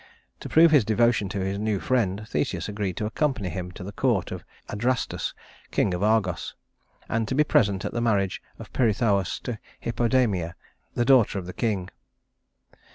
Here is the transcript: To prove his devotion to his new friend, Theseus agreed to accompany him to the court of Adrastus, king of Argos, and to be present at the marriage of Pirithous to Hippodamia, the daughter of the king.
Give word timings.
To 0.39 0.49
prove 0.49 0.71
his 0.71 0.83
devotion 0.83 1.29
to 1.29 1.41
his 1.41 1.59
new 1.59 1.79
friend, 1.79 2.25
Theseus 2.27 2.67
agreed 2.67 2.97
to 2.97 3.05
accompany 3.05 3.49
him 3.49 3.71
to 3.73 3.83
the 3.83 3.91
court 3.91 4.31
of 4.31 4.43
Adrastus, 4.67 5.35
king 5.69 5.93
of 5.93 6.01
Argos, 6.01 6.55
and 7.07 7.27
to 7.27 7.35
be 7.35 7.43
present 7.43 7.85
at 7.85 7.91
the 7.93 8.01
marriage 8.01 8.41
of 8.57 8.73
Pirithous 8.73 9.39
to 9.41 9.59
Hippodamia, 9.79 10.55
the 10.95 11.05
daughter 11.05 11.37
of 11.37 11.45
the 11.45 11.53
king. 11.53 11.91